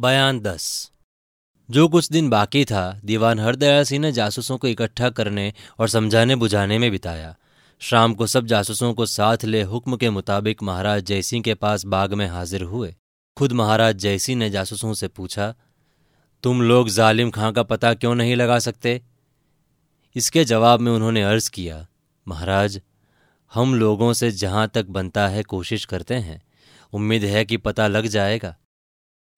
[0.00, 0.90] बयान दस।
[1.68, 6.36] जो कुछ दिन बाकी था, दीवान हरदयाल सिंह ने जासूसों को इकट्ठा करने और समझाने
[6.36, 7.34] बुझाने में बिताया।
[7.80, 12.14] शाम को सब जासूसों को साथ ले हुक्म के मुताबिक महाराज जयसिंह के पास बाग
[12.14, 12.94] में हाजिर हुए।
[13.36, 15.54] खुद महाराज जयसिंह ने जासूसों से पूछा,
[16.42, 19.00] तुम लोग जालिम खां का पता क्यों नहीं लगा सकते?
[20.16, 21.86] इसके जवाब में उन्होंने अर्ज़ किया,
[22.26, 22.80] महाराज,
[23.52, 26.42] हम लोगों से जहाँ तक बनता है कोशिश करते हैं।
[26.92, 28.56] उम्मीद है कि पता लग जाएगा।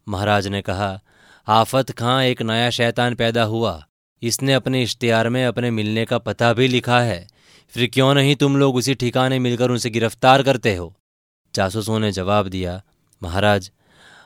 [0.09, 1.01] महाराज ने कहा,
[1.49, 3.87] आफत खां एक नया शैतान पैदा हुआ?
[4.23, 7.29] इसने अपने इश्तिहार में अपने मिलने का पता भी लिखा है।
[7.69, 10.97] फिर क्यों नहीं तुम लोग उसी ठिकाने मिलकर उसे गिरफ़्तार करते हो?
[11.55, 12.83] जासूसों ने जवाब दिया,
[13.23, 13.71] महाराज,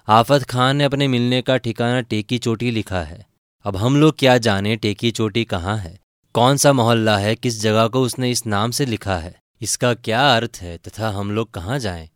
[0.08, 3.26] आफत खान ने अपने मिलने का ठिकाना टेकी चोटी लिखा है।
[3.64, 6.00] अब हम लोग क्या जाने टेकी चोटी कहाँ है?
[6.34, 7.34] कौन सा मोहल्ला है?
[7.34, 9.38] किस जगह को उसने इस नाम से लिखा है?
[9.62, 10.78] इसका क्या अर्थ है?
[10.78, 12.08] तथा हम लोग कहाँ जाएँ?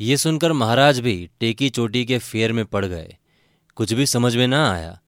[0.00, 3.16] ये सुनकर महाराज भी टेकी चोटी के फेर में पड़ गए।
[3.76, 4.98] कुछ भी समझ में ना आया।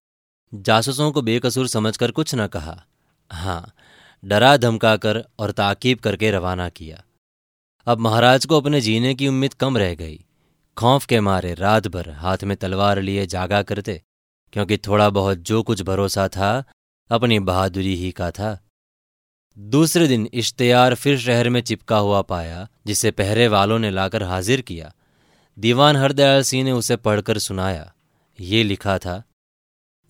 [0.53, 2.85] जासूसों को बेकसूर समझकर कुछ न कहा।
[3.31, 3.73] हाँ
[4.25, 7.03] डरा धमकाकर और ताकीब करके रवाना किया।
[7.87, 10.25] अब महाराज को अपने जीने की उम्मीद कम रह गई।
[10.77, 14.03] खौफ के मारे रात भर हाथ में तलवार लिए जागा करते,
[14.53, 16.65] क्योंकि थोड़ा बहुत जो कुछ भरोसा था,
[17.11, 18.68] अपनी बहादुरी ही का था।
[19.59, 24.61] दूसरे दिन इश्तियार फिर शहर में चिपका हुआ पाया, जिसे पहरे वालों ने लाकर हाजिर
[24.61, 24.93] किया।
[25.59, 27.95] दीवान हरदयाल सिंह ने उसे पढ़कर सुनाया,
[28.41, 29.23] ये लिखा था,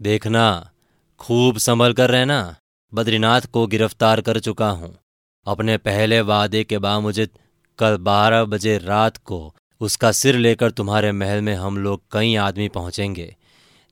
[0.03, 0.71] देखना,
[1.19, 2.57] खूब संभल कर रहना,
[2.95, 4.99] बद्रीनाथ को गिरफ़्तार कर चुका हूँ।
[5.47, 7.29] अपने पहले वादे के मुझे
[7.79, 12.69] कल बारह बजे रात को उसका सिर लेकर तुम्हारे महल में हम लोग कई आदमी
[12.69, 13.37] पहुँचेंगे।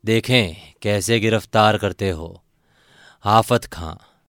[0.05, 2.43] देखें, कैसे गिरफ़्तार करते हो।
[3.25, 3.95] आफत खां